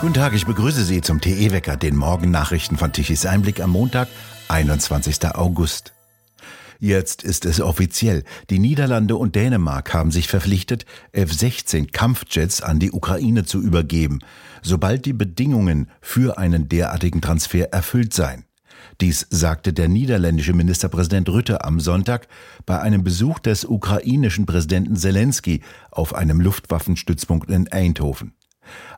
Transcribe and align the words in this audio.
Guten 0.00 0.14
Tag, 0.14 0.32
ich 0.32 0.46
begrüße 0.46 0.84
Sie 0.84 1.00
zum 1.00 1.20
TE-Wecker, 1.20 1.76
den 1.76 1.96
Morgennachrichten 1.96 2.78
von 2.78 2.92
Tichys 2.92 3.26
Einblick 3.26 3.60
am 3.60 3.70
Montag, 3.70 4.06
21. 4.46 5.34
August. 5.34 5.92
Jetzt 6.78 7.24
ist 7.24 7.44
es 7.44 7.60
offiziell. 7.60 8.22
Die 8.48 8.60
Niederlande 8.60 9.16
und 9.16 9.34
Dänemark 9.34 9.92
haben 9.92 10.12
sich 10.12 10.28
verpflichtet, 10.28 10.86
F-16 11.10 11.90
Kampfjets 11.90 12.62
an 12.62 12.78
die 12.78 12.92
Ukraine 12.92 13.44
zu 13.44 13.60
übergeben, 13.60 14.20
sobald 14.62 15.04
die 15.04 15.12
Bedingungen 15.12 15.90
für 16.00 16.38
einen 16.38 16.68
derartigen 16.68 17.20
Transfer 17.20 17.72
erfüllt 17.72 18.14
seien. 18.14 18.44
Dies 19.00 19.26
sagte 19.30 19.72
der 19.72 19.88
niederländische 19.88 20.52
Ministerpräsident 20.52 21.28
Rütte 21.28 21.64
am 21.64 21.80
Sonntag 21.80 22.28
bei 22.66 22.80
einem 22.80 23.02
Besuch 23.02 23.40
des 23.40 23.64
ukrainischen 23.64 24.46
Präsidenten 24.46 24.94
Zelensky 24.94 25.60
auf 25.90 26.14
einem 26.14 26.40
Luftwaffenstützpunkt 26.40 27.50
in 27.50 27.66
Eindhoven. 27.72 28.37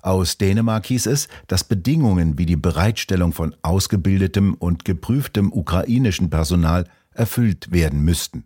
Aus 0.03 0.39
Dänemark 0.39 0.87
hieß 0.87 1.07
es, 1.07 1.29
dass 1.47 1.65
Bedingungen 1.65 2.39
wie 2.39 2.47
die 2.47 2.57
Bereitstellung 2.57 3.33
von 3.33 3.55
ausgebildetem 3.63 4.55
und 4.55 4.85
geprüftem 4.85 5.53
ukrainischen 5.53 6.31
Personal 6.31 6.85
erfüllt 7.13 7.73
werden 7.73 8.01
müssten. 8.03 8.45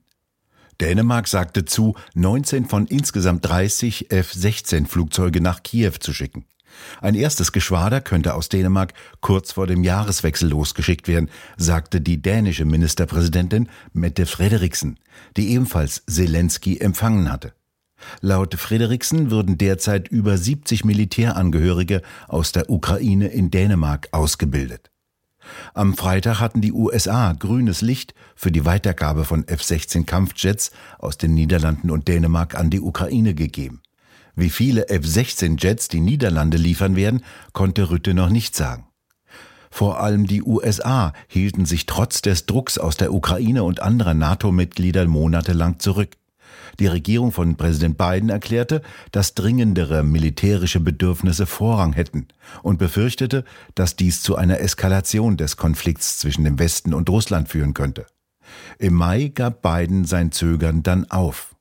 Dänemark 0.81 1.29
sagte 1.29 1.65
zu, 1.65 1.95
19 2.15 2.67
von 2.67 2.87
insgesamt 2.87 3.47
30 3.47 4.11
F-16 4.11 4.87
Flugzeuge 4.87 5.41
nach 5.41 5.63
Kiew 5.63 5.93
zu 6.01 6.13
schicken. 6.13 6.47
Ein 7.01 7.15
erstes 7.15 7.53
Geschwader 7.53 8.01
könnte 8.01 8.35
aus 8.35 8.49
Dänemark 8.49 8.95
kurz 9.21 9.53
vor 9.53 9.67
dem 9.67 9.85
Jahreswechsel 9.85 10.49
losgeschickt 10.49 11.07
werden, 11.07 11.31
sagte 11.57 12.01
die 12.01 12.21
dänische 12.21 12.65
Ministerpräsidentin 12.65 13.69
Mette 13.93 14.27
Frederiksen, 14.27 14.99
die 15.37 15.53
ebenfalls 15.53 16.03
Zelensky 16.07 16.79
empfangen 16.79 17.31
hatte. 17.31 17.53
Laut 18.21 18.55
Frederiksen 18.55 19.31
würden 19.31 19.59
derzeit 19.59 20.09
über 20.09 20.37
70 20.37 20.85
Militärangehörige 20.85 22.03
aus 22.29 22.53
der 22.53 22.71
Ukraine 22.71 23.29
in 23.29 23.51
Dänemark 23.51 24.09
ausgebildet. 24.13 24.91
Am 25.75 25.95
Freitag 25.95 26.41
hatten 26.41 26.61
die 26.61 26.73
USA 26.73 27.33
grünes 27.33 27.83
Licht 27.83 28.15
für 28.35 28.51
die 28.51 28.65
Weitergabe 28.65 29.25
von 29.25 29.47
F-16 29.47 30.05
Kampfjets 30.05 30.71
aus 30.99 31.19
den 31.19 31.35
Niederlanden 31.35 31.91
und 31.91 32.09
Dänemark 32.09 32.55
an 32.55 32.71
die 32.71 32.81
Ukraine 32.81 33.35
gegeben. 33.35 33.83
Wie 34.37 34.51
viele 34.51 34.89
F-16 34.89 35.63
Jets 35.63 35.89
die 35.89 36.01
Niederlande 36.01 36.57
liefern 36.57 36.97
werden, 36.97 37.23
konnte 37.53 37.91
Rütte 37.91 38.15
noch 38.15 38.31
nicht 38.31 38.57
sagen. 38.57 38.89
Vor 39.71 40.01
allem 40.01 40.27
die 40.27 40.43
USA 40.43 41.13
hielten 41.27 41.67
sich 41.67 41.87
trotz 41.87 42.23
des 42.23 42.47
Drucks 42.47 42.79
aus 42.79 42.97
der 42.97 43.13
Ukraine 43.13 43.65
und 43.65 43.81
anderer 43.81 44.15
NATO-Mitglieder 44.15 45.07
monatelang 45.07 45.81
zurück. 45.81 46.17
Die 46.79 46.87
Regierung 46.87 47.33
von 47.33 47.57
Präsident 47.57 47.99
Biden 47.99 48.31
erklärte, 48.31 48.83
dass 49.13 49.35
dringendere 49.35 50.03
militärische 50.03 50.81
Bedürfnisse 50.81 51.47
Vorrang 51.47 51.93
hätten 51.93 52.29
und 52.63 52.79
befürchtete, 52.79 53.45
dass 53.75 53.97
dies 53.97 54.23
zu 54.23 54.37
einer 54.37 54.61
Eskalation 54.61 55.37
des 55.37 55.57
Konflikts 55.57 56.19
zwischen 56.19 56.45
dem 56.45 56.59
Westen 56.59 56.95
und 56.95 57.09
Russland 57.09 57.49
führen 57.49 57.75
könnte. 57.75 58.07
Im 58.79 58.95
Mai 58.95 59.33
gab 59.35 59.63
Biden 59.63 60.05
sein 60.05 60.33
Zögern 60.33 60.83
dann 60.83 61.11
auf. 61.11 61.55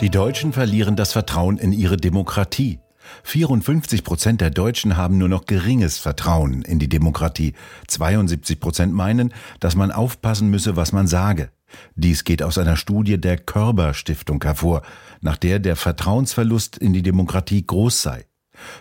Die 0.00 0.10
Deutschen 0.10 0.52
verlieren 0.52 0.96
das 0.96 1.12
Vertrauen 1.12 1.58
in 1.58 1.72
ihre 1.72 1.96
Demokratie. 1.96 2.78
54 3.24 4.04
Prozent 4.04 4.40
der 4.40 4.50
Deutschen 4.50 4.96
haben 4.96 5.18
nur 5.18 5.28
noch 5.28 5.46
geringes 5.46 5.98
Vertrauen 5.98 6.62
in 6.62 6.78
die 6.78 6.88
Demokratie. 6.88 7.54
72 7.86 8.60
Prozent 8.60 8.94
meinen, 8.94 9.32
dass 9.60 9.76
man 9.76 9.90
aufpassen 9.90 10.50
müsse, 10.50 10.76
was 10.76 10.92
man 10.92 11.06
sage. 11.06 11.50
Dies 11.94 12.24
geht 12.24 12.42
aus 12.42 12.58
einer 12.58 12.76
Studie 12.76 13.20
der 13.20 13.38
Körber 13.38 13.94
Stiftung 13.94 14.42
hervor, 14.42 14.82
nach 15.20 15.36
der 15.36 15.58
der 15.58 15.76
Vertrauensverlust 15.76 16.78
in 16.78 16.92
die 16.92 17.02
Demokratie 17.02 17.66
groß 17.66 18.02
sei. 18.02 18.26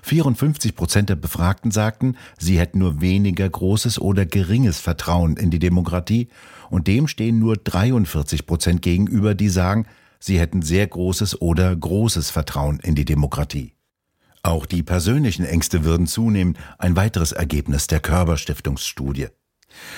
54 0.04 0.76
Prozent 0.76 1.10
der 1.10 1.16
Befragten 1.16 1.72
sagten, 1.72 2.18
sie 2.38 2.60
hätten 2.60 2.80
nur 2.80 3.02
weniger 3.02 3.48
großes 3.48 4.00
oder 4.00 4.26
geringes 4.26 4.80
Vertrauen 4.80 5.38
in 5.38 5.52
die 5.52 5.60
Demokratie, 5.60 6.30
und 6.70 6.88
dem 6.88 7.08
stehen 7.08 7.40
nur 7.40 7.56
43 7.58 8.46
Prozent 8.46 8.82
gegenüber, 8.82 9.36
die 9.36 9.50
sagen, 9.50 9.86
sie 10.20 10.40
hätten 10.40 10.62
sehr 10.62 10.88
großes 10.88 11.42
oder 11.42 11.76
großes 11.76 12.30
Vertrauen 12.30 12.80
in 12.80 12.96
die 12.96 13.06
Demokratie. 13.06 13.74
Auch 14.44 14.66
die 14.66 14.84
persönlichen 14.84 15.46
Ängste 15.46 15.84
würden 15.84 16.08
zunehmen, 16.08 16.58
ein 16.78 16.96
weiteres 16.96 17.32
Ergebnis 17.32 17.88
der 17.88 18.00
Körber 18.00 18.38
Stiftungsstudie. 18.38 19.28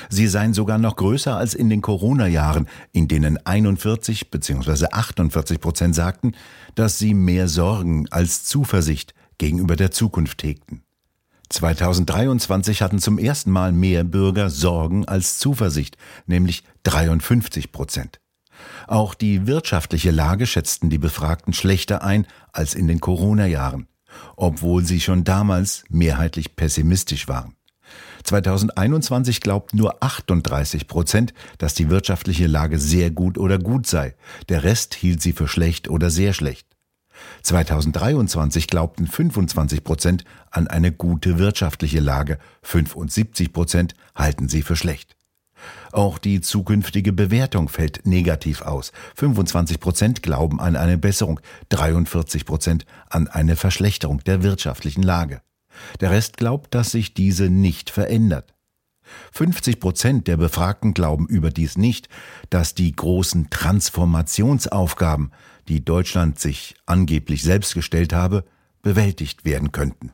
Sie 0.10 0.28
seien 0.28 0.54
sogar 0.54 0.78
noch 0.78 0.96
größer 0.96 1.36
als 1.36 1.54
in 1.54 1.70
den 1.70 1.82
Corona-Jahren, 1.82 2.68
in 2.92 3.08
denen 3.08 3.46
41 3.46 4.32
bzw. 4.32 4.88
48 4.92 5.60
Prozent 5.60 5.96
sagten, 5.96 6.34
dass 6.76 6.98
sie 6.98 7.14
mehr 7.14 7.48
Sorgen 7.48 8.08
als 8.10 8.46
Zuversicht 8.46 9.14
gegenüber 9.38 9.76
der 9.76 9.92
Zukunft 9.92 10.44
hegten. 10.44 10.84
2023 11.50 12.82
hatten 12.82 13.00
zum 13.00 13.18
ersten 13.18 13.50
Mal 13.50 13.72
mehr 13.72 14.04
Bürger 14.04 14.50
Sorgen 14.50 15.08
als 15.08 15.40
Zuversicht, 15.40 15.98
nämlich 16.28 16.64
53 16.84 17.72
Prozent. 17.72 18.20
Auch 18.88 19.14
die 19.14 19.48
wirtschaftliche 19.48 20.12
Lage 20.12 20.46
schätzten 20.46 20.90
die 20.90 20.98
Befragten 20.98 21.54
schlechter 21.54 22.04
ein 22.04 22.28
als 22.52 22.76
in 22.76 22.88
den 22.88 23.00
Corona-Jahren, 23.00 23.88
obwohl 24.36 24.86
sie 24.86 25.00
schon 25.00 25.24
damals 25.24 25.84
mehrheitlich 25.90 26.56
pessimistisch 26.56 27.28
waren. 27.28 27.56
2021 28.24 29.42
glaubten 29.42 29.78
nur 29.78 30.04
38 30.04 30.88
Prozent, 30.88 31.34
dass 31.58 31.74
die 31.74 31.90
wirtschaftliche 31.90 32.48
Lage 32.48 32.80
sehr 32.80 33.12
gut 33.12 33.38
oder 33.38 33.60
gut 33.60 33.88
sei. 33.88 34.16
Der 34.50 34.64
Rest 34.64 34.96
hielt 34.96 35.22
sie 35.22 35.34
für 35.34 35.48
schlecht 35.48 35.90
oder 35.90 36.10
sehr 36.10 36.34
schlecht. 36.34 36.68
2023 37.44 38.68
glaubten 38.68 39.08
25 39.08 39.84
Prozent 39.84 40.24
an 40.52 40.68
eine 40.68 40.92
gute 40.92 41.38
wirtschaftliche 41.38 42.00
Lage, 42.00 42.40
75 42.64 43.52
Prozent 43.54 43.94
halten 44.16 44.48
sie 44.48 44.62
für 44.62 44.76
schlecht. 44.76 45.16
Auch 45.92 46.18
die 46.18 46.40
zukünftige 46.40 47.12
Bewertung 47.12 47.68
fällt 47.68 48.06
negativ 48.06 48.62
aus. 48.62 48.92
25 49.16 49.80
Prozent 49.80 50.24
glauben 50.24 50.62
an 50.62 50.76
eine 50.76 50.98
Besserung, 50.98 51.40
43 51.70 52.46
Prozent 52.46 52.86
an 53.10 53.28
eine 53.28 53.56
Verschlechterung 53.56 54.24
der 54.24 54.44
wirtschaftlichen 54.44 55.04
Lage. 55.04 55.42
Der 56.00 56.12
Rest 56.12 56.38
glaubt, 56.38 56.74
dass 56.74 56.92
sich 56.92 57.14
diese 57.14 57.50
nicht 57.50 57.90
verändert. 57.90 58.54
50 59.32 59.80
Prozent 59.80 60.28
der 60.28 60.38
Befragten 60.38 60.94
glauben 60.94 61.28
überdies 61.28 61.78
nicht, 61.78 62.10
dass 62.50 62.76
die 62.76 62.92
großen 62.92 63.50
Transformationsaufgaben, 63.50 65.32
die 65.68 65.84
Deutschland 65.84 66.40
sich 66.40 66.76
angeblich 66.86 67.44
selbst 67.44 67.74
gestellt 67.74 68.14
habe, 68.14 68.46
bewältigt 68.82 69.46
werden 69.46 69.72
könnten. 69.72 70.14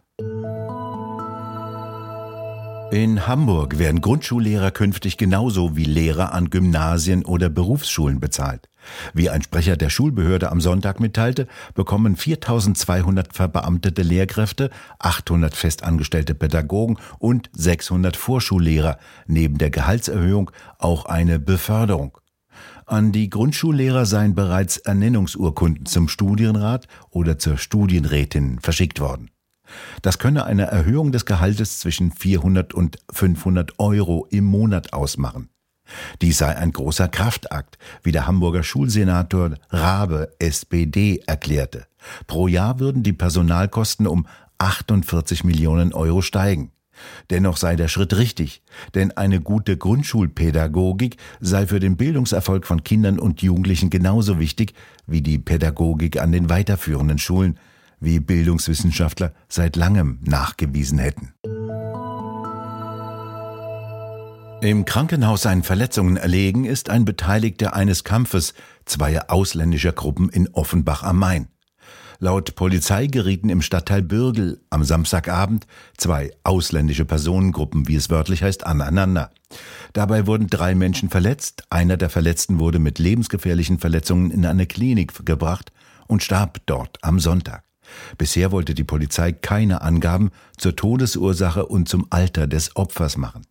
In 2.96 3.28
Hamburg 3.28 3.78
werden 3.78 4.00
Grundschullehrer 4.00 4.72
künftig 4.72 5.18
genauso 5.18 5.76
wie 5.76 5.84
Lehrer 5.84 6.32
an 6.32 6.50
Gymnasien 6.50 7.26
oder 7.26 7.50
Berufsschulen 7.50 8.22
bezahlt. 8.22 8.70
Wie 9.14 9.30
ein 9.30 9.44
Sprecher 9.44 9.76
der 9.76 9.90
Schulbehörde 9.90 10.50
am 10.50 10.62
Sonntag 10.62 11.02
mitteilte, 11.02 11.50
bekommen 11.74 12.16
4200 12.16 13.34
verbeamtete 13.34 14.02
Lehrkräfte, 14.02 14.70
800 15.00 15.54
festangestellte 15.54 16.36
Pädagogen 16.36 16.96
und 17.20 17.50
600 17.52 18.16
Vorschullehrer 18.16 18.98
neben 19.28 19.58
der 19.58 19.72
Gehaltserhöhung 19.72 20.52
auch 20.80 21.04
eine 21.04 21.38
Beförderung. 21.38 22.18
An 22.86 23.12
die 23.12 23.30
Grundschullehrer 23.30 24.06
seien 24.06 24.36
bereits 24.36 24.78
Ernennungsurkunden 24.78 25.86
zum 25.86 26.08
Studienrat 26.08 26.88
oder 27.10 27.38
zur 27.40 27.58
Studienrätin 27.58 28.60
verschickt 28.62 29.02
worden. 29.02 29.32
Das 30.02 30.20
könne 30.20 30.46
eine 30.46 30.68
Erhöhung 30.68 31.12
des 31.12 31.26
Gehaltes 31.26 31.80
zwischen 31.80 32.12
400 32.12 32.74
und 32.74 32.98
500 33.12 33.80
Euro 33.80 34.28
im 34.30 34.46
Monat 34.46 34.94
ausmachen. 34.94 35.50
Dies 36.22 36.40
sei 36.40 36.56
ein 36.56 36.72
großer 36.72 37.08
Kraftakt, 37.08 37.78
wie 38.04 38.12
der 38.12 38.28
Hamburger 38.28 38.64
Schulsenator 38.64 39.52
Rabe 39.70 40.34
SPD 40.40 41.22
erklärte. 41.28 41.86
Pro 42.28 42.48
Jahr 42.48 42.80
würden 42.80 43.04
die 43.04 43.14
Personalkosten 43.14 44.08
um 44.08 44.26
48 44.58 45.44
Millionen 45.44 45.94
Euro 45.94 46.22
steigen. 46.22 46.72
Dennoch 47.30 47.58
sei 47.58 47.76
der 47.76 47.90
Schritt 47.90 48.16
richtig, 48.16 48.64
denn 48.94 49.12
eine 49.12 49.42
gute 49.42 49.78
Grundschulpädagogik 49.78 51.18
sei 51.42 51.68
für 51.68 51.82
den 51.82 51.98
Bildungserfolg 51.98 52.66
von 52.66 52.84
Kindern 52.84 53.20
und 53.20 53.42
Jugendlichen 53.42 53.90
genauso 53.90 54.40
wichtig 54.40 54.74
wie 55.06 55.22
die 55.22 55.38
Pädagogik 55.38 56.22
an 56.22 56.32
den 56.32 56.50
weiterführenden 56.50 57.18
Schulen, 57.18 57.60
wie 58.00 58.20
Bildungswissenschaftler 58.20 59.34
seit 59.50 59.76
langem 59.76 60.20
nachgewiesen 60.24 61.00
hätten. 61.00 61.34
Im 64.62 64.86
Krankenhaus 64.86 65.46
an 65.46 65.64
Verletzungen 65.64 66.18
erlegen 66.18 66.66
ist 66.66 66.90
ein 66.90 67.06
Beteiligter 67.06 67.76
eines 67.76 68.04
Kampfes 68.04 68.54
zweier 68.86 69.26
ausländischer 69.28 69.92
Gruppen 69.92 70.30
in 70.30 70.48
Offenbach 70.54 71.04
am 71.04 71.20
Main. 71.20 71.50
Laut 72.20 72.56
Polizei 72.56 73.08
gerieten 73.08 73.50
im 73.50 73.62
Stadtteil 73.62 74.02
Bürgel 74.02 74.62
am 74.70 74.84
Samstagabend 74.84 75.68
zwei 75.98 76.32
ausländische 76.44 77.06
Personengruppen, 77.06 77.88
wie 77.88 77.96
es 77.96 78.10
wörtlich 78.10 78.42
heißt, 78.42 78.66
aneinander. 78.66 79.32
Dabei 79.94 80.26
wurden 80.26 80.48
drei 80.48 80.74
Menschen 80.76 81.10
verletzt, 81.10 81.64
einer 81.70 81.98
der 81.98 82.10
Verletzten 82.10 82.60
wurde 82.60 82.80
mit 82.80 83.00
lebensgefährlichen 83.00 83.80
Verletzungen 83.80 84.32
in 84.32 84.46
eine 84.46 84.66
Klinik 84.66 85.26
gebracht 85.26 85.72
und 86.08 86.24
starb 86.24 86.60
dort 86.66 86.98
am 87.02 87.20
Sonntag. 87.20 87.65
Bisher 88.18 88.52
wollte 88.52 88.74
die 88.74 88.84
Polizei 88.84 89.32
keine 89.32 89.82
Angaben 89.82 90.32
zur 90.58 90.76
Todesursache 90.76 91.66
und 91.66 91.90
zum 91.90 92.08
Alter 92.10 92.48
des 92.48 92.76
Opfers 92.76 93.18
machen. 93.18 93.46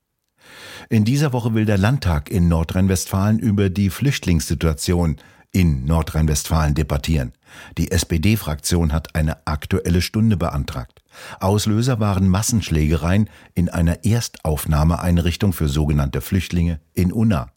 In 0.90 1.04
dieser 1.04 1.32
Woche 1.32 1.54
will 1.54 1.64
der 1.64 1.78
Landtag 1.78 2.30
in 2.30 2.48
Nordrhein-Westfalen 2.48 3.38
über 3.38 3.70
die 3.70 3.90
Flüchtlingssituation 3.90 5.16
in 5.54 5.84
Nordrhein-Westfalen 5.84 6.74
debattieren. 6.74 7.32
Die 7.78 7.92
SPD-Fraktion 7.92 8.92
hat 8.92 9.14
eine 9.14 9.46
aktuelle 9.46 10.02
Stunde 10.02 10.36
beantragt. 10.36 11.00
Auslöser 11.38 12.00
waren 12.00 12.28
Massenschlägereien 12.28 13.30
in 13.54 13.68
einer 13.68 14.04
Erstaufnahmeeinrichtung 14.04 15.52
für 15.52 15.68
sogenannte 15.68 16.20
Flüchtlinge 16.20 16.80
in 16.92 17.12
Unna. 17.12 17.53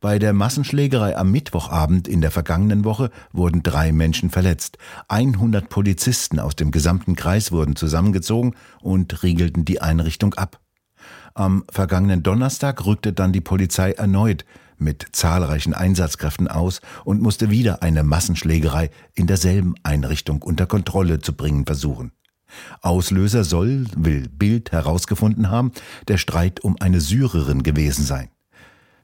Bei 0.00 0.18
der 0.18 0.32
Massenschlägerei 0.32 1.16
am 1.16 1.30
Mittwochabend 1.30 2.08
in 2.08 2.20
der 2.20 2.30
vergangenen 2.30 2.84
Woche 2.84 3.10
wurden 3.32 3.62
drei 3.62 3.92
Menschen 3.92 4.30
verletzt. 4.30 4.78
100 5.08 5.68
Polizisten 5.68 6.38
aus 6.38 6.56
dem 6.56 6.70
gesamten 6.70 7.16
Kreis 7.16 7.52
wurden 7.52 7.76
zusammengezogen 7.76 8.54
und 8.80 9.22
riegelten 9.22 9.64
die 9.64 9.80
Einrichtung 9.80 10.34
ab. 10.34 10.60
Am 11.34 11.64
vergangenen 11.70 12.22
Donnerstag 12.22 12.84
rückte 12.84 13.12
dann 13.12 13.32
die 13.32 13.40
Polizei 13.40 13.92
erneut 13.92 14.44
mit 14.80 15.06
zahlreichen 15.12 15.74
Einsatzkräften 15.74 16.48
aus 16.48 16.80
und 17.04 17.20
musste 17.20 17.50
wieder 17.50 17.82
eine 17.82 18.02
Massenschlägerei 18.02 18.90
in 19.14 19.26
derselben 19.26 19.74
Einrichtung 19.82 20.42
unter 20.42 20.66
Kontrolle 20.66 21.20
zu 21.20 21.34
bringen 21.34 21.66
versuchen. 21.66 22.12
Auslöser 22.80 23.44
soll, 23.44 23.86
will 23.94 24.28
Bild 24.28 24.72
herausgefunden 24.72 25.50
haben, 25.50 25.72
der 26.08 26.18
Streit 26.18 26.60
um 26.60 26.76
eine 26.80 27.00
Syrerin 27.00 27.62
gewesen 27.62 28.04
sein. 28.04 28.30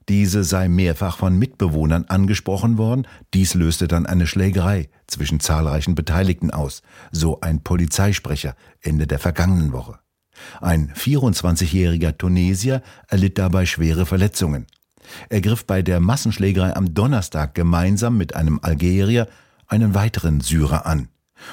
Diese 0.09 0.45
sei 0.45 0.69
mehrfach 0.69 1.19
von 1.19 1.37
Mitbewohnern 1.37 2.05
angesprochen 2.05 2.79
worden, 2.79 3.09
dies 3.35 3.55
löste 3.55 3.89
dann 3.89 4.07
eine 4.07 4.27
Schlägerei 4.27 4.89
zwischen 5.09 5.41
zahlreichen 5.41 5.97
Beteiligten 5.97 6.53
aus, 6.53 6.83
so 7.11 7.41
ein 7.41 7.63
Polizeisprecher 7.63 8.55
Ende 8.81 9.09
der 9.09 9.19
vergangenen 9.19 9.73
Woche. 9.73 9.99
Ein 10.61 10.93
24-jähriger 10.93 12.17
Tunesier 12.17 12.83
erlitt 13.09 13.39
dabei 13.39 13.67
schwere 13.67 14.07
Verletzungen. 14.07 14.67
Er 15.29 15.41
griff 15.41 15.65
bei 15.65 15.83
der 15.83 15.99
Massenschlägerei 15.99 16.77
am 16.77 16.95
Donnerstag 16.95 17.55
gemeinsam 17.55 18.17
mit 18.17 18.37
einem 18.37 18.61
Algerier 18.63 19.29
einen 19.67 19.95
weiteren 19.95 20.41
Syrer 20.41 20.87
an, 20.87 21.09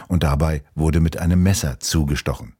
und 0.08 0.24
dabei 0.24 0.64
wurde 0.76 1.00
mit 1.00 1.18
einem 1.18 1.42
Messer 1.42 1.80
zugestochen. 1.80 2.56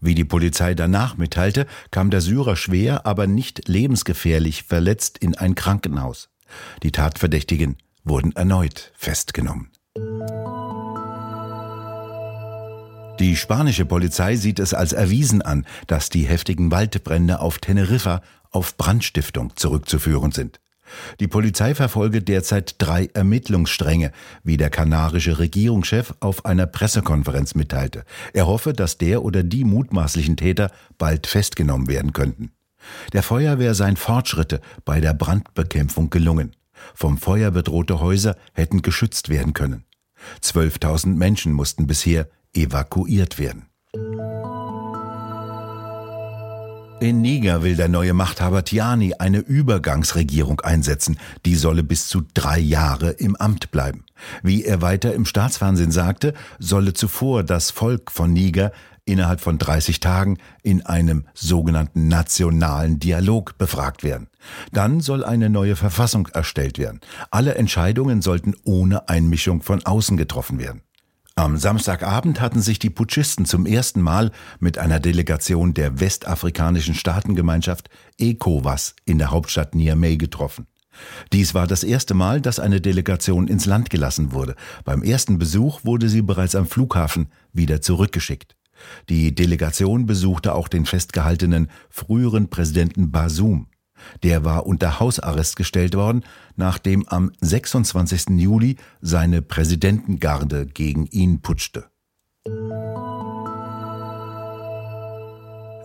Wie 0.00 0.14
die 0.14 0.24
Polizei 0.24 0.74
danach 0.74 1.16
mitteilte, 1.16 1.66
kam 1.90 2.10
der 2.10 2.20
Syrer 2.20 2.56
schwer, 2.56 3.06
aber 3.06 3.26
nicht 3.26 3.68
lebensgefährlich 3.68 4.62
verletzt 4.62 5.18
in 5.18 5.36
ein 5.36 5.54
Krankenhaus. 5.54 6.30
Die 6.82 6.92
Tatverdächtigen 6.92 7.76
wurden 8.04 8.32
erneut 8.32 8.92
festgenommen. 8.96 9.70
Die 13.20 13.36
spanische 13.36 13.84
Polizei 13.84 14.36
sieht 14.36 14.58
es 14.58 14.72
als 14.72 14.94
erwiesen 14.94 15.42
an, 15.42 15.66
dass 15.86 16.08
die 16.08 16.24
heftigen 16.24 16.70
Waldbrände 16.70 17.40
auf 17.40 17.58
Teneriffa 17.58 18.22
auf 18.50 18.78
Brandstiftung 18.78 19.54
zurückzuführen 19.56 20.32
sind. 20.32 20.60
Die 21.20 21.28
Polizei 21.28 21.74
verfolge 21.74 22.22
derzeit 22.22 22.76
drei 22.78 23.08
Ermittlungsstränge, 23.12 24.12
wie 24.42 24.56
der 24.56 24.70
kanarische 24.70 25.38
Regierungschef 25.38 26.14
auf 26.20 26.44
einer 26.44 26.66
Pressekonferenz 26.66 27.54
mitteilte. 27.54 28.04
Er 28.32 28.46
hoffe, 28.46 28.72
dass 28.72 28.98
der 28.98 29.24
oder 29.24 29.42
die 29.42 29.64
mutmaßlichen 29.64 30.36
Täter 30.36 30.70
bald 30.98 31.26
festgenommen 31.26 31.88
werden 31.88 32.12
könnten. 32.12 32.52
Der 33.12 33.22
Feuerwehr 33.22 33.74
seien 33.74 33.96
Fortschritte 33.96 34.60
bei 34.84 35.00
der 35.00 35.14
Brandbekämpfung 35.14 36.10
gelungen. 36.10 36.56
Vom 36.94 37.18
Feuer 37.18 37.50
bedrohte 37.50 38.00
Häuser 38.00 38.36
hätten 38.54 38.82
geschützt 38.82 39.28
werden 39.28 39.52
können. 39.52 39.84
12.000 40.42 41.14
Menschen 41.14 41.52
mussten 41.52 41.86
bisher 41.86 42.28
evakuiert 42.54 43.38
werden. 43.38 43.66
In 47.00 47.22
Niger 47.22 47.62
will 47.62 47.76
der 47.76 47.88
neue 47.88 48.12
Machthaber 48.12 48.62
Tiani 48.62 49.14
eine 49.18 49.38
Übergangsregierung 49.38 50.60
einsetzen. 50.60 51.18
Die 51.46 51.54
solle 51.54 51.82
bis 51.82 52.08
zu 52.08 52.20
drei 52.34 52.58
Jahre 52.58 53.12
im 53.12 53.36
Amt 53.36 53.70
bleiben. 53.70 54.04
Wie 54.42 54.66
er 54.66 54.82
weiter 54.82 55.14
im 55.14 55.24
Staatsfernsehen 55.24 55.92
sagte, 55.92 56.34
solle 56.58 56.92
zuvor 56.92 57.42
das 57.42 57.70
Volk 57.70 58.10
von 58.10 58.34
Niger 58.34 58.70
innerhalb 59.06 59.40
von 59.40 59.56
30 59.56 60.00
Tagen 60.00 60.36
in 60.62 60.84
einem 60.84 61.24
sogenannten 61.32 62.08
nationalen 62.08 63.00
Dialog 63.00 63.56
befragt 63.56 64.04
werden. 64.04 64.28
Dann 64.72 65.00
soll 65.00 65.24
eine 65.24 65.48
neue 65.48 65.76
Verfassung 65.76 66.28
erstellt 66.28 66.78
werden. 66.78 67.00
Alle 67.30 67.54
Entscheidungen 67.54 68.20
sollten 68.20 68.54
ohne 68.64 69.08
Einmischung 69.08 69.62
von 69.62 69.82
außen 69.86 70.18
getroffen 70.18 70.58
werden. 70.58 70.82
Am 71.36 71.56
Samstagabend 71.56 72.40
hatten 72.40 72.60
sich 72.60 72.78
die 72.78 72.90
Putschisten 72.90 73.46
zum 73.46 73.64
ersten 73.64 74.00
Mal 74.00 74.30
mit 74.58 74.78
einer 74.78 75.00
Delegation 75.00 75.74
der 75.74 76.00
westafrikanischen 76.00 76.94
Staatengemeinschaft 76.94 77.88
ECOWAS 78.18 78.94
in 79.04 79.18
der 79.18 79.30
Hauptstadt 79.30 79.74
Niamey 79.74 80.16
getroffen. 80.16 80.66
Dies 81.32 81.54
war 81.54 81.66
das 81.66 81.84
erste 81.84 82.14
Mal, 82.14 82.40
dass 82.40 82.58
eine 82.58 82.80
Delegation 82.80 83.48
ins 83.48 83.64
Land 83.64 83.90
gelassen 83.90 84.32
wurde. 84.32 84.54
Beim 84.84 85.02
ersten 85.02 85.38
Besuch 85.38 85.84
wurde 85.84 86.08
sie 86.08 86.22
bereits 86.22 86.54
am 86.54 86.66
Flughafen 86.66 87.28
wieder 87.52 87.80
zurückgeschickt. 87.80 88.56
Die 89.08 89.34
Delegation 89.34 90.06
besuchte 90.06 90.54
auch 90.54 90.68
den 90.68 90.86
festgehaltenen 90.86 91.70
früheren 91.90 92.48
Präsidenten 92.50 93.10
Basum. 93.10 93.69
Der 94.22 94.44
war 94.44 94.66
unter 94.66 95.00
Hausarrest 95.00 95.56
gestellt 95.56 95.94
worden, 95.94 96.24
nachdem 96.56 97.06
am 97.08 97.32
26. 97.40 98.38
Juli 98.38 98.76
seine 99.00 99.42
Präsidentengarde 99.42 100.66
gegen 100.66 101.06
ihn 101.06 101.40
putschte. 101.40 101.84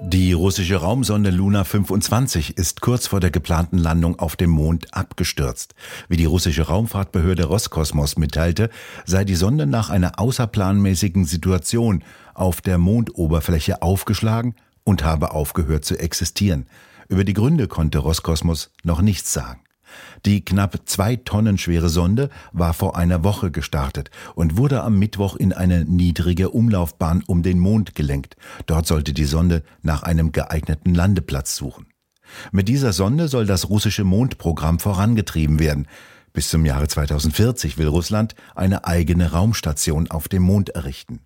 Die 0.08 0.34
russische 0.34 0.76
Raumsonde 0.76 1.32
Luna 1.32 1.64
25 1.64 2.58
ist 2.58 2.82
kurz 2.82 3.08
vor 3.08 3.20
der 3.20 3.32
geplanten 3.32 3.80
Landung 3.80 4.20
auf 4.20 4.36
dem 4.36 4.52
Mond 4.52 4.94
abgestürzt. 4.94 5.74
Wie 6.08 6.16
die 6.16 6.26
russische 6.26 6.68
Raumfahrtbehörde 6.68 7.46
Roskosmos 7.46 8.16
mitteilte, 8.16 8.70
sei 9.06 9.26
die 9.26 9.34
Sonde 9.34 9.66
nach 9.66 9.90
einer 9.90 10.20
außerplanmäßigen 10.20 11.26
Situation 11.26 12.04
auf 12.36 12.62
der 12.62 12.78
Mondoberfläche 12.78 13.82
aufgeschlagen 13.82 14.54
und 14.84 15.04
habe 15.04 15.32
aufgehört 15.32 15.86
zu 15.86 15.98
existieren. 15.98 16.68
Über 17.08 17.24
die 17.24 17.34
Gründe 17.34 17.68
konnte 17.68 18.00
Roskosmos 18.00 18.72
noch 18.84 19.02
nichts 19.02 19.32
sagen. 19.32 19.62
Die 20.26 20.44
knapp 20.44 20.82
zwei 20.86 21.16
Tonnen 21.16 21.58
schwere 21.58 21.90
Sonde 21.90 22.30
war 22.52 22.74
vor 22.74 22.98
einer 22.98 23.24
Woche 23.24 23.52
gestartet 23.52 24.10
und 24.34 24.58
wurde 24.58 24.84
am 24.84 24.98
Mittwoch 24.98 25.36
in 25.36 25.54
eine 25.54 25.86
niedrige 25.86 26.50
Umlaufbahn 26.50 27.24
um 27.28 27.44
den 27.44 27.60
Mond 27.60 27.96
gelenkt. 27.96 28.36
Dort 28.66 28.88
sollte 28.88 29.14
die 29.14 29.26
Sonde 29.26 29.64
nach 29.84 30.04
einem 30.04 30.32
geeigneten 30.32 30.96
Landeplatz 30.96 31.56
suchen. 31.56 31.88
Mit 32.52 32.68
dieser 32.68 32.92
Sonde 32.92 33.28
soll 33.28 33.46
das 33.46 33.70
russische 33.70 34.04
Mondprogramm 34.04 34.80
vorangetrieben 34.80 35.60
werden. 35.60 35.88
Bis 36.34 36.50
zum 36.50 36.66
Jahre 36.66 36.88
2040 36.88 37.78
will 37.78 37.88
Russland 37.88 38.36
eine 38.56 38.86
eigene 38.86 39.32
Raumstation 39.32 40.10
auf 40.10 40.28
dem 40.28 40.44
Mond 40.44 40.70
errichten. 40.70 41.22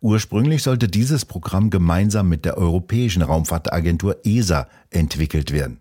Ursprünglich 0.00 0.62
sollte 0.62 0.88
dieses 0.88 1.24
Programm 1.24 1.70
gemeinsam 1.70 2.28
mit 2.28 2.44
der 2.44 2.56
Europäischen 2.58 3.22
Raumfahrtagentur 3.22 4.18
ESA 4.24 4.68
entwickelt 4.90 5.52
werden. 5.52 5.80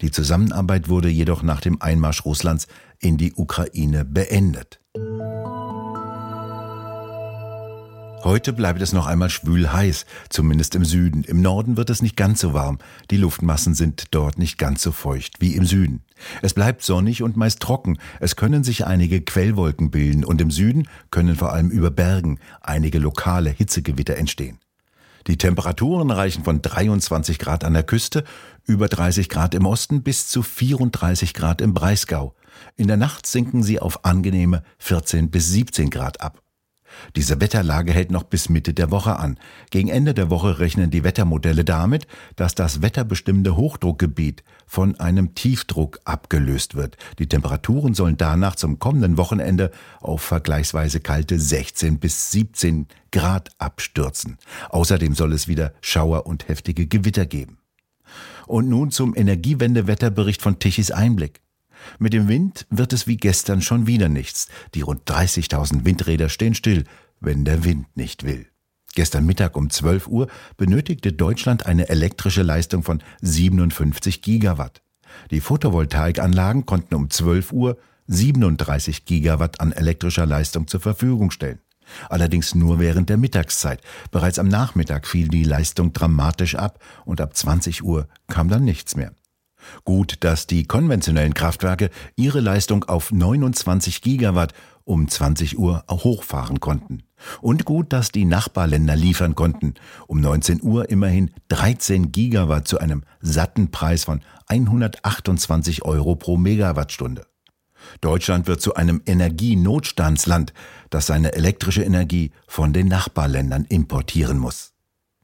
Die 0.00 0.10
Zusammenarbeit 0.10 0.88
wurde 0.88 1.08
jedoch 1.08 1.42
nach 1.42 1.60
dem 1.60 1.80
Einmarsch 1.80 2.24
Russlands 2.24 2.66
in 2.98 3.16
die 3.16 3.32
Ukraine 3.34 4.04
beendet. 4.04 4.80
Heute 8.22 8.52
bleibt 8.52 8.82
es 8.82 8.92
noch 8.92 9.06
einmal 9.06 9.30
schwül 9.30 9.72
heiß, 9.72 10.04
zumindest 10.28 10.74
im 10.74 10.84
Süden. 10.84 11.24
Im 11.24 11.40
Norden 11.40 11.78
wird 11.78 11.88
es 11.88 12.02
nicht 12.02 12.16
ganz 12.16 12.40
so 12.40 12.52
warm. 12.52 12.78
Die 13.10 13.16
Luftmassen 13.16 13.74
sind 13.74 14.08
dort 14.10 14.38
nicht 14.38 14.58
ganz 14.58 14.82
so 14.82 14.92
feucht 14.92 15.40
wie 15.40 15.54
im 15.56 15.64
Süden. 15.64 16.02
Es 16.42 16.52
bleibt 16.52 16.82
sonnig 16.82 17.22
und 17.22 17.38
meist 17.38 17.60
trocken. 17.60 17.98
Es 18.20 18.36
können 18.36 18.62
sich 18.62 18.86
einige 18.86 19.22
Quellwolken 19.22 19.90
bilden 19.90 20.24
und 20.24 20.40
im 20.42 20.50
Süden 20.50 20.86
können 21.10 21.34
vor 21.34 21.52
allem 21.52 21.70
über 21.70 21.90
Bergen 21.90 22.38
einige 22.60 22.98
lokale 22.98 23.48
Hitzegewitter 23.48 24.16
entstehen. 24.16 24.58
Die 25.26 25.38
Temperaturen 25.38 26.10
reichen 26.10 26.44
von 26.44 26.60
23 26.60 27.38
Grad 27.38 27.64
an 27.64 27.72
der 27.72 27.84
Küste, 27.84 28.24
über 28.66 28.88
30 28.88 29.30
Grad 29.30 29.54
im 29.54 29.64
Osten 29.64 30.02
bis 30.02 30.28
zu 30.28 30.42
34 30.42 31.32
Grad 31.32 31.62
im 31.62 31.72
Breisgau. 31.72 32.34
In 32.76 32.86
der 32.86 32.98
Nacht 32.98 33.26
sinken 33.26 33.62
sie 33.62 33.80
auf 33.80 34.04
angenehme 34.04 34.62
14 34.78 35.30
bis 35.30 35.48
17 35.48 35.88
Grad 35.88 36.20
ab. 36.20 36.42
Diese 37.16 37.40
Wetterlage 37.40 37.92
hält 37.92 38.10
noch 38.10 38.24
bis 38.24 38.48
Mitte 38.48 38.74
der 38.74 38.90
Woche 38.90 39.18
an. 39.18 39.38
Gegen 39.70 39.88
Ende 39.88 40.14
der 40.14 40.30
Woche 40.30 40.58
rechnen 40.58 40.90
die 40.90 41.04
Wettermodelle 41.04 41.64
damit, 41.64 42.06
dass 42.36 42.54
das 42.54 42.82
wetterbestimmte 42.82 43.56
Hochdruckgebiet 43.56 44.42
von 44.66 44.98
einem 45.00 45.34
Tiefdruck 45.34 46.00
abgelöst 46.04 46.74
wird. 46.74 46.96
Die 47.18 47.28
Temperaturen 47.28 47.94
sollen 47.94 48.16
danach 48.16 48.56
zum 48.56 48.78
kommenden 48.78 49.16
Wochenende 49.16 49.70
auf 50.00 50.22
vergleichsweise 50.22 51.00
kalte 51.00 51.38
16 51.38 51.98
bis 51.98 52.30
17 52.30 52.86
Grad 53.12 53.50
abstürzen. 53.58 54.38
Außerdem 54.68 55.14
soll 55.14 55.32
es 55.32 55.48
wieder 55.48 55.72
Schauer 55.80 56.26
und 56.26 56.48
heftige 56.48 56.86
Gewitter 56.86 57.26
geben. 57.26 57.58
Und 58.46 58.68
nun 58.68 58.90
zum 58.90 59.14
Energiewendewetterbericht 59.16 60.42
von 60.42 60.58
Tichys 60.58 60.90
Einblick. 60.90 61.40
Mit 61.98 62.12
dem 62.12 62.28
Wind 62.28 62.66
wird 62.70 62.92
es 62.92 63.06
wie 63.06 63.16
gestern 63.16 63.62
schon 63.62 63.86
wieder 63.86 64.08
nichts. 64.08 64.48
Die 64.74 64.82
rund 64.82 65.02
30.000 65.10 65.84
Windräder 65.84 66.28
stehen 66.28 66.54
still. 66.54 66.84
wenn 67.22 67.44
der 67.44 67.64
Wind 67.64 67.94
nicht 67.96 68.24
will. 68.24 68.46
Gestern 68.94 69.26
Mittag 69.26 69.56
um 69.56 69.68
12 69.68 70.08
Uhr 70.08 70.28
benötigte 70.56 71.12
Deutschland 71.12 71.66
eine 71.66 71.88
elektrische 71.88 72.42
Leistung 72.42 72.82
von 72.82 73.02
57 73.20 74.22
Gigawatt. 74.22 74.82
Die 75.30 75.40
Photovoltaikanlagen 75.40 76.66
konnten 76.66 76.94
um 76.94 77.10
12 77.10 77.52
Uhr 77.52 77.78
37 78.08 79.04
Gigawatt 79.04 79.60
an 79.60 79.72
elektrischer 79.72 80.26
Leistung 80.26 80.66
zur 80.66 80.80
Verfügung 80.80 81.30
stellen. 81.30 81.60
Allerdings 82.08 82.54
nur 82.54 82.78
während 82.78 83.08
der 83.08 83.16
Mittagszeit. 83.16 83.80
Bereits 84.10 84.38
am 84.38 84.48
Nachmittag 84.48 85.06
fiel 85.06 85.28
die 85.28 85.44
Leistung 85.44 85.92
dramatisch 85.92 86.54
ab 86.54 86.82
und 87.04 87.20
ab 87.20 87.36
20 87.36 87.84
Uhr 87.84 88.08
kam 88.28 88.48
dann 88.48 88.64
nichts 88.64 88.96
mehr. 88.96 89.12
Gut, 89.84 90.18
dass 90.20 90.46
die 90.46 90.64
konventionellen 90.64 91.34
Kraftwerke 91.34 91.90
ihre 92.16 92.40
Leistung 92.40 92.84
auf 92.84 93.12
29 93.12 94.02
Gigawatt 94.02 94.52
um 94.84 95.08
20 95.08 95.58
Uhr 95.58 95.84
hochfahren 95.88 96.60
konnten. 96.60 97.02
Und 97.40 97.64
gut, 97.64 97.92
dass 97.92 98.12
die 98.12 98.24
Nachbarländer 98.24 98.96
liefern 98.96 99.34
konnten. 99.34 99.74
Um 100.06 100.20
19 100.20 100.62
Uhr 100.62 100.90
immerhin 100.90 101.30
13 101.48 102.12
Gigawatt 102.12 102.66
zu 102.66 102.78
einem 102.78 103.02
satten 103.20 103.70
Preis 103.70 104.04
von 104.04 104.20
128 104.48 105.84
Euro 105.84 106.16
pro 106.16 106.36
Megawattstunde. 106.36 107.26
Deutschland 108.00 108.46
wird 108.46 108.60
zu 108.60 108.74
einem 108.74 109.00
Energienotstandsland, 109.06 110.52
das 110.90 111.06
seine 111.06 111.32
elektrische 111.34 111.82
Energie 111.82 112.32
von 112.46 112.72
den 112.72 112.88
Nachbarländern 112.88 113.64
importieren 113.64 114.38
muss. 114.38 114.69